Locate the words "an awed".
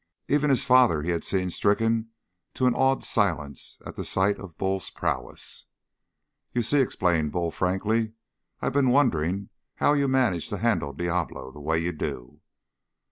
2.65-3.03